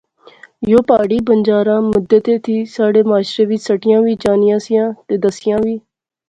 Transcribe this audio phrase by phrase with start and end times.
[0.71, 5.75] یو پہاڑی بنجاراں مدتیں تھیں ساڑھے معاشرے وچ سٹیاں وی جانیاں سیاں تہ دسیاں وی